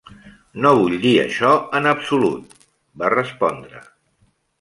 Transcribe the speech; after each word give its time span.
"No 0.65 0.69
vull 0.77 0.95
dir 1.03 1.11
això 1.23 1.51
en 1.79 1.89
absolut", 1.91 2.55
va 3.03 3.13
respondre. 3.15 3.83